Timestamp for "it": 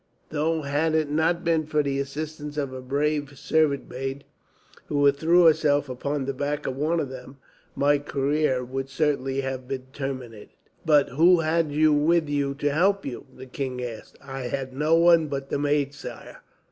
0.95-1.11